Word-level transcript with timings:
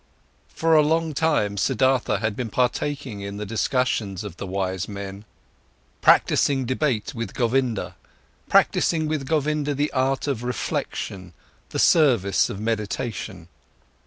For 0.49 0.73
a 0.75 0.81
long 0.81 1.13
time, 1.13 1.57
Siddhartha 1.57 2.17
had 2.21 2.35
been 2.35 2.49
partaking 2.49 3.21
in 3.21 3.37
the 3.37 3.45
discussions 3.45 4.23
of 4.23 4.37
the 4.37 4.47
wise 4.47 4.87
men, 4.87 5.25
practising 6.01 6.65
debate 6.65 7.13
with 7.13 7.35
Govinda, 7.35 7.95
practising 8.49 9.07
with 9.07 9.27
Govinda 9.27 9.75
the 9.75 9.91
art 9.93 10.25
of 10.25 10.41
reflection, 10.41 11.33
the 11.69 11.77
service 11.77 12.49
of 12.49 12.59
meditation. 12.59 13.47